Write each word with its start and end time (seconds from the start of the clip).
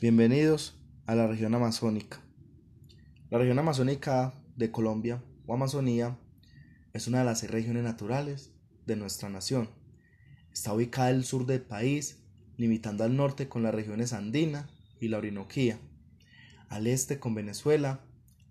Bienvenidos 0.00 0.80
a 1.04 1.14
la 1.14 1.26
región 1.26 1.54
amazónica. 1.54 2.22
La 3.28 3.36
región 3.36 3.58
amazónica 3.58 4.32
de 4.56 4.72
Colombia 4.72 5.22
o 5.46 5.52
Amazonía 5.52 6.18
es 6.94 7.06
una 7.06 7.18
de 7.18 7.26
las 7.26 7.40
seis 7.40 7.52
regiones 7.52 7.82
naturales 7.82 8.50
de 8.86 8.96
nuestra 8.96 9.28
nación. 9.28 9.68
Está 10.54 10.72
ubicada 10.72 11.08
al 11.08 11.24
sur 11.24 11.44
del 11.44 11.60
país, 11.60 12.24
limitando 12.56 13.04
al 13.04 13.14
norte 13.14 13.50
con 13.50 13.62
las 13.62 13.74
regiones 13.74 14.14
andina 14.14 14.70
y 15.02 15.08
la 15.08 15.18
Orinoquía, 15.18 15.78
al 16.70 16.86
este 16.86 17.20
con 17.20 17.34
Venezuela, 17.34 18.00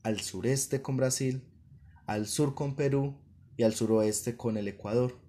al 0.04 0.20
sureste 0.20 0.84
con 0.84 0.98
Brasil, 0.98 1.42
al 2.06 2.28
sur 2.28 2.54
con 2.54 2.76
Perú 2.76 3.20
y 3.58 3.64
al 3.64 3.74
suroeste 3.74 4.38
con 4.38 4.56
el 4.56 4.68
Ecuador. 4.68 5.20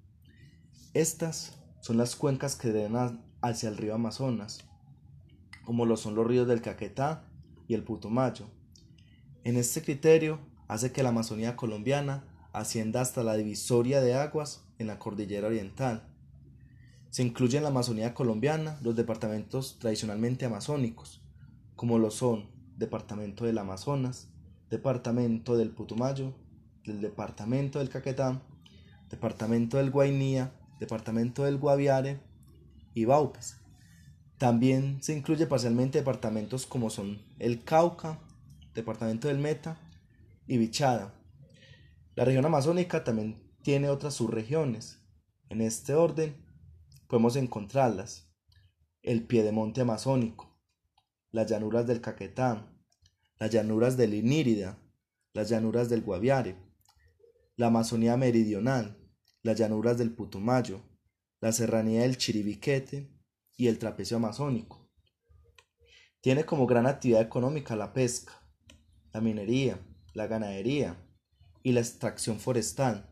Estas 0.93 1.59
son 1.81 1.97
las 1.97 2.15
cuencas 2.15 2.57
que 2.57 2.69
drenan 2.69 3.25
hacia 3.41 3.71
el 3.71 3.79
río 3.79 3.95
Amazonas 3.95 4.70
como 5.71 5.87
lo 5.87 5.97
son 5.97 6.17
los 6.17 6.27
ríos 6.27 6.49
del 6.49 6.63
Caquetá 6.63 7.23
y 7.69 7.75
el 7.75 7.85
Putumayo. 7.85 8.47
En 9.45 9.57
este 9.57 9.83
criterio 9.83 10.41
hace 10.67 10.91
que 10.91 11.05
la 11.05 11.11
Amazonía 11.11 11.55
colombiana 11.55 12.25
ascienda 12.53 13.01
hasta 13.01 13.23
la 13.23 13.37
divisoria 13.37 14.01
de 14.01 14.15
aguas 14.15 14.65
en 14.81 14.89
la 14.89 14.99
cordillera 14.99 15.47
oriental. 15.47 16.03
Se 17.11 17.23
incluye 17.23 17.57
en 17.57 17.63
la 17.63 17.69
Amazonía 17.69 18.15
colombiana 18.15 18.81
los 18.83 18.97
departamentos 18.97 19.79
tradicionalmente 19.79 20.45
amazónicos, 20.45 21.23
como 21.77 22.01
lo 22.01 22.11
son 22.11 22.51
Departamento 22.77 23.45
del 23.45 23.59
Amazonas, 23.59 24.29
Departamento 24.71 25.57
del 25.57 25.71
Putumayo, 25.71 26.35
del 26.85 27.01
Departamento 27.01 27.79
del 27.79 27.91
Caquetá, 27.91 28.43
Departamento 29.09 29.77
del 29.77 29.93
Guainía, 29.93 30.53
Departamento 30.81 31.45
del 31.45 31.59
Guaviare 31.59 32.19
y 32.93 33.05
Baupes. 33.05 33.61
También 34.41 35.03
se 35.03 35.15
incluye 35.15 35.47
parcialmente 35.47 35.99
departamentos 35.99 36.65
como 36.65 36.89
son 36.89 37.21
el 37.39 37.63
Cauca, 37.63 38.19
departamento 38.73 39.29
del 39.29 39.37
Meta 39.37 39.79
y 40.47 40.57
Bichada. 40.57 41.13
La 42.15 42.25
región 42.25 42.47
amazónica 42.47 43.05
también 43.05 43.53
tiene 43.63 43.91
otras 43.91 44.15
subregiones. 44.15 44.99
En 45.51 45.61
este 45.61 45.93
orden 45.93 46.43
podemos 47.07 47.37
encontrarlas. 47.37 48.33
El 49.03 49.27
piedemonte 49.27 49.83
amazónico, 49.83 50.59
las 51.33 51.47
llanuras 51.47 51.87
del 51.87 52.01
Caquetá, 52.01 52.67
las 53.39 53.51
llanuras 53.51 53.99
del 53.99 54.15
Inírida, 54.15 54.79
las 55.35 55.51
llanuras 55.51 55.91
del 55.91 56.01
Guaviare, 56.01 56.57
la 57.57 57.67
Amazonía 57.67 58.17
meridional, 58.17 58.97
las 59.43 59.59
llanuras 59.59 59.99
del 59.99 60.15
Putumayo, 60.15 60.81
la 61.43 61.53
serranía 61.53 62.03
del 62.03 62.17
Chiribiquete, 62.17 63.20
y 63.61 63.69
el 63.69 63.79
trapecio 63.79 64.17
amazónico. 64.17 64.89
Tiene 66.23 66.45
como 66.45 66.67
gran 66.67 66.87
actividad 66.87 67.21
económica 67.21 67.77
la 67.77 67.93
pesca, 67.93 68.43
la 69.13 69.21
minería, 69.21 69.79
la 70.15 70.27
ganadería 70.27 70.97
y 71.63 71.73
la 71.73 71.81
extracción 71.81 72.41
forestal. 72.41 73.11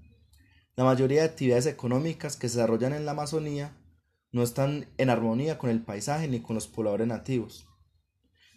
La 0.75 0.85
mayoría 0.85 1.21
de 1.21 1.29
actividades 1.29 1.67
económicas 1.67 2.39
que 2.39 2.49
se 2.49 2.57
desarrollan 2.57 2.95
en 2.95 3.05
la 3.05 3.11
Amazonía 3.11 3.77
no 4.33 4.43
están 4.43 4.87
en 4.97 5.11
armonía 5.11 5.59
con 5.59 5.69
el 5.69 5.83
paisaje 5.83 6.29
ni 6.29 6.41
con 6.41 6.55
los 6.55 6.67
pobladores 6.67 7.09
nativos. 7.09 7.67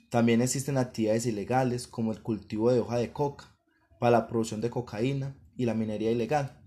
También 0.10 0.42
existen 0.42 0.78
actividades 0.78 1.26
ilegales 1.26 1.90
como 1.90 2.14
el 2.14 2.22
cultivo 2.22 2.72
de 2.72 2.80
hoja 2.80 3.00
de 3.00 3.12
coca 3.12 3.54
para 4.00 4.18
la 4.18 4.28
producción 4.28 4.62
de 4.62 4.70
cocaína 4.70 5.36
y 5.58 5.66
la 5.66 5.74
minería 5.74 6.12
ilegal, 6.12 6.58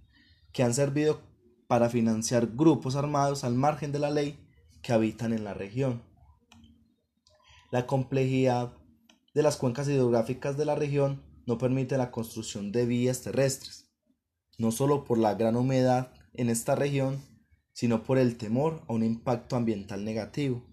que 0.52 0.62
han 0.62 0.74
servido 0.74 1.22
para 1.66 1.88
financiar 1.88 2.46
grupos 2.48 2.94
armados 2.94 3.42
al 3.42 3.54
margen 3.54 3.90
de 3.90 4.00
la 4.00 4.10
ley 4.10 4.44
que 4.84 4.92
habitan 4.92 5.32
en 5.32 5.42
la 5.42 5.54
región. 5.54 6.02
La 7.72 7.86
complejidad 7.86 8.74
de 9.34 9.42
las 9.42 9.56
cuencas 9.56 9.88
hidrográficas 9.88 10.56
de 10.56 10.66
la 10.66 10.76
región 10.76 11.24
no 11.46 11.58
permite 11.58 11.98
la 11.98 12.12
construcción 12.12 12.70
de 12.70 12.86
vías 12.86 13.22
terrestres, 13.22 13.90
no 14.58 14.70
solo 14.70 15.04
por 15.04 15.18
la 15.18 15.34
gran 15.34 15.56
humedad 15.56 16.12
en 16.34 16.50
esta 16.50 16.76
región, 16.76 17.20
sino 17.72 18.04
por 18.04 18.18
el 18.18 18.36
temor 18.36 18.84
a 18.86 18.92
un 18.92 19.02
impacto 19.02 19.56
ambiental 19.56 20.04
negativo. 20.04 20.64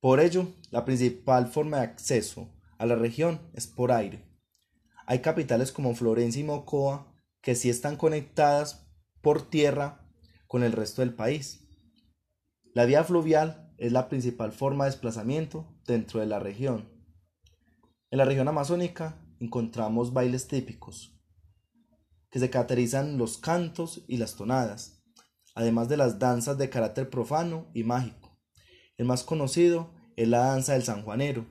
Por 0.00 0.20
ello, 0.20 0.48
la 0.70 0.84
principal 0.84 1.46
forma 1.46 1.78
de 1.78 1.84
acceso 1.84 2.52
a 2.78 2.86
la 2.86 2.96
región 2.96 3.40
es 3.54 3.66
por 3.66 3.92
aire. 3.92 4.26
Hay 5.06 5.20
capitales 5.20 5.72
como 5.72 5.94
Florencia 5.94 6.40
y 6.40 6.44
Mocoa 6.44 7.14
que 7.40 7.54
sí 7.54 7.70
están 7.70 7.96
conectadas 7.96 8.86
por 9.22 9.48
tierra 9.48 10.06
con 10.46 10.62
el 10.62 10.72
resto 10.72 11.02
del 11.02 11.14
país. 11.14 11.69
La 12.72 12.84
vía 12.84 13.02
fluvial 13.02 13.74
es 13.78 13.90
la 13.90 14.08
principal 14.08 14.52
forma 14.52 14.84
de 14.84 14.92
desplazamiento 14.92 15.66
dentro 15.88 16.20
de 16.20 16.26
la 16.26 16.38
región. 16.38 16.88
En 18.12 18.18
la 18.18 18.24
región 18.24 18.46
amazónica 18.46 19.20
encontramos 19.40 20.12
bailes 20.12 20.46
típicos, 20.46 21.20
que 22.30 22.38
se 22.38 22.48
caracterizan 22.48 23.18
los 23.18 23.38
cantos 23.38 24.04
y 24.06 24.18
las 24.18 24.36
tonadas, 24.36 25.02
además 25.56 25.88
de 25.88 25.96
las 25.96 26.20
danzas 26.20 26.58
de 26.58 26.70
carácter 26.70 27.10
profano 27.10 27.72
y 27.74 27.82
mágico. 27.82 28.38
El 28.98 29.06
más 29.06 29.24
conocido 29.24 29.92
es 30.14 30.28
la 30.28 30.38
danza 30.38 30.74
del 30.74 30.84
sanjuanero, 30.84 31.46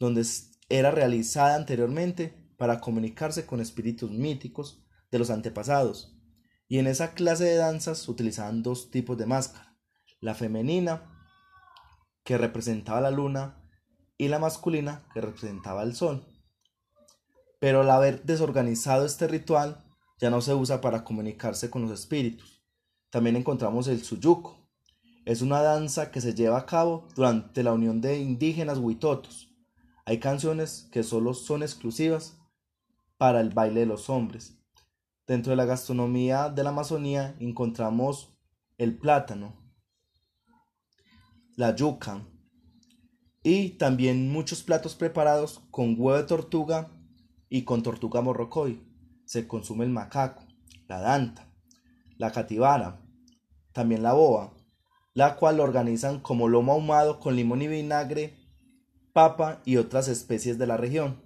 donde 0.00 0.26
era 0.68 0.90
realizada 0.90 1.54
anteriormente 1.54 2.50
para 2.58 2.80
comunicarse 2.80 3.46
con 3.46 3.60
espíritus 3.60 4.10
míticos 4.10 4.84
de 5.12 5.20
los 5.20 5.30
antepasados, 5.30 6.18
y 6.66 6.78
en 6.78 6.88
esa 6.88 7.14
clase 7.14 7.44
de 7.44 7.54
danzas 7.54 8.08
utilizaban 8.08 8.64
dos 8.64 8.90
tipos 8.90 9.16
de 9.16 9.26
máscara 9.26 9.75
la 10.20 10.34
femenina 10.34 11.02
que 12.24 12.38
representaba 12.38 13.00
la 13.00 13.10
luna 13.10 13.62
y 14.18 14.28
la 14.28 14.38
masculina 14.38 15.04
que 15.12 15.20
representaba 15.20 15.82
el 15.82 15.94
sol. 15.94 16.26
Pero 17.60 17.82
al 17.82 17.90
haber 17.90 18.24
desorganizado 18.24 19.04
este 19.04 19.28
ritual, 19.28 19.84
ya 20.18 20.30
no 20.30 20.40
se 20.40 20.54
usa 20.54 20.80
para 20.80 21.04
comunicarse 21.04 21.70
con 21.70 21.82
los 21.82 21.90
espíritus. 21.90 22.62
También 23.10 23.36
encontramos 23.36 23.88
el 23.88 24.02
suyuco. 24.02 24.68
Es 25.24 25.42
una 25.42 25.60
danza 25.60 26.10
que 26.10 26.20
se 26.20 26.34
lleva 26.34 26.58
a 26.58 26.66
cabo 26.66 27.08
durante 27.14 27.62
la 27.62 27.72
unión 27.72 28.00
de 28.00 28.18
indígenas 28.18 28.78
huitotos. 28.78 29.48
Hay 30.04 30.20
canciones 30.20 30.88
que 30.92 31.02
solo 31.02 31.34
son 31.34 31.62
exclusivas 31.62 32.38
para 33.18 33.40
el 33.40 33.50
baile 33.50 33.80
de 33.80 33.86
los 33.86 34.08
hombres. 34.08 34.58
Dentro 35.26 35.50
de 35.50 35.56
la 35.56 35.64
gastronomía 35.64 36.48
de 36.48 36.62
la 36.62 36.70
Amazonía 36.70 37.36
encontramos 37.40 38.38
el 38.78 38.96
plátano, 38.96 39.65
la 41.56 41.74
yuca 41.74 42.22
y 43.42 43.70
también 43.70 44.30
muchos 44.30 44.62
platos 44.62 44.94
preparados 44.94 45.62
con 45.70 45.94
huevo 45.98 46.18
de 46.18 46.24
tortuga 46.24 46.90
y 47.48 47.62
con 47.62 47.82
tortuga 47.82 48.20
morrocoy. 48.20 48.82
Se 49.24 49.48
consume 49.48 49.86
el 49.86 49.90
macaco, 49.90 50.44
la 50.86 51.00
danta, 51.00 51.48
la 52.18 52.30
cativara, 52.30 53.00
también 53.72 54.02
la 54.02 54.12
boa, 54.12 54.52
la 55.14 55.36
cual 55.36 55.60
organizan 55.60 56.20
como 56.20 56.48
lomo 56.48 56.72
ahumado 56.72 57.20
con 57.20 57.36
limón 57.36 57.62
y 57.62 57.68
vinagre, 57.68 58.36
papa 59.14 59.62
y 59.64 59.78
otras 59.78 60.08
especies 60.08 60.58
de 60.58 60.66
la 60.66 60.76
región. 60.76 61.22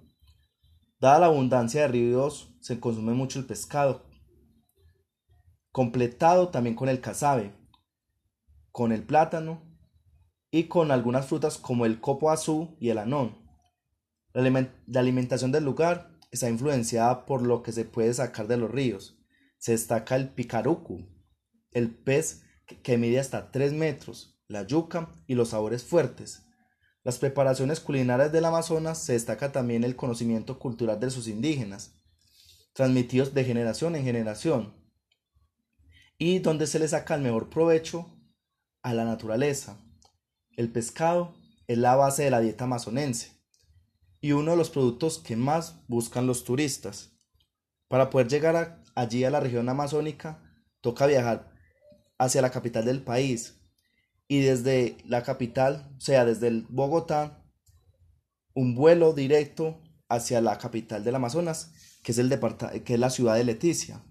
Dada 1.01 1.19
la 1.19 1.25
abundancia 1.25 1.81
de 1.81 1.87
ríos, 1.89 2.55
se 2.61 2.79
consume 2.79 3.13
mucho 3.13 3.37
el 3.37 3.45
pescado, 3.45 4.05
completado 5.73 6.49
también 6.49 6.75
con 6.75 6.87
el 6.87 7.01
cazabe, 7.01 7.53
con 8.71 8.93
el 8.93 9.03
plátano 9.03 9.70
y 10.51 10.65
con 10.65 10.91
algunas 10.91 11.25
frutas 11.25 11.57
como 11.57 11.85
el 11.85 12.01
copo 12.01 12.29
azul 12.29 12.75
y 12.79 12.89
el 12.89 12.97
anón. 12.97 13.41
La 14.33 14.99
alimentación 14.99 15.51
del 15.51 15.63
lugar 15.63 16.19
está 16.29 16.49
influenciada 16.49 17.25
por 17.25 17.41
lo 17.41 17.63
que 17.63 17.71
se 17.71 17.85
puede 17.85 18.13
sacar 18.13 18.47
de 18.47 18.57
los 18.57 18.69
ríos. 18.69 19.17
Se 19.57 19.71
destaca 19.71 20.15
el 20.15 20.29
picarucu, 20.29 21.07
el 21.71 21.89
pez 21.89 22.43
que 22.83 22.97
mide 22.97 23.19
hasta 23.19 23.51
3 23.51 23.73
metros, 23.73 24.39
la 24.47 24.67
yuca 24.67 25.09
y 25.27 25.35
los 25.35 25.49
sabores 25.49 25.83
fuertes. 25.83 26.43
Las 27.03 27.17
preparaciones 27.17 27.79
culinarias 27.79 28.31
del 28.31 28.45
Amazonas 28.45 29.01
se 29.03 29.13
destaca 29.13 29.51
también 29.51 29.83
el 29.83 29.95
conocimiento 29.95 30.59
cultural 30.59 30.99
de 30.99 31.09
sus 31.09 31.27
indígenas, 31.27 31.95
transmitidos 32.73 33.33
de 33.33 33.43
generación 33.43 33.95
en 33.95 34.03
generación, 34.03 34.73
y 36.17 36.39
donde 36.39 36.67
se 36.67 36.79
le 36.79 36.87
saca 36.87 37.15
el 37.15 37.21
mejor 37.21 37.49
provecho 37.49 38.05
a 38.83 38.93
la 38.93 39.03
naturaleza, 39.03 39.83
el 40.57 40.71
pescado 40.71 41.33
es 41.67 41.77
la 41.77 41.95
base 41.95 42.23
de 42.23 42.31
la 42.31 42.41
dieta 42.41 42.65
amazonense 42.65 43.41
y 44.19 44.33
uno 44.33 44.51
de 44.51 44.57
los 44.57 44.69
productos 44.69 45.19
que 45.19 45.35
más 45.35 45.83
buscan 45.87 46.27
los 46.27 46.43
turistas. 46.43 47.17
Para 47.87 48.09
poder 48.09 48.27
llegar 48.27 48.83
allí 48.95 49.23
a 49.23 49.31
la 49.31 49.39
región 49.39 49.67
amazónica, 49.67 50.43
toca 50.81 51.07
viajar 51.07 51.51
hacia 52.17 52.41
la 52.41 52.51
capital 52.51 52.85
del 52.85 53.03
país 53.03 53.59
y 54.27 54.39
desde 54.39 54.97
la 55.05 55.23
capital, 55.23 55.91
o 55.97 56.01
sea, 56.01 56.23
desde 56.23 56.47
el 56.47 56.65
Bogotá, 56.69 57.43
un 58.53 58.75
vuelo 58.75 59.13
directo 59.13 59.81
hacia 60.07 60.39
la 60.41 60.57
capital 60.57 61.03
del 61.03 61.15
Amazonas, 61.15 61.73
que 62.03 62.11
es, 62.11 62.17
el 62.17 62.29
que 62.83 62.93
es 62.93 62.99
la 62.99 63.09
ciudad 63.09 63.35
de 63.35 63.43
Leticia. 63.43 64.03